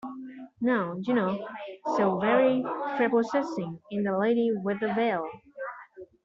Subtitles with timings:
[0.61, 1.47] Now, you know,
[1.95, 2.63] so very
[2.97, 5.27] prepossessing in the lady with the veil!